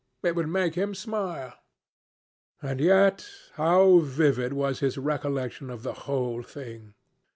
[0.23, 1.53] It would make him smile.
[2.59, 6.95] And, yet, how vivid was his recollection of the whole thing!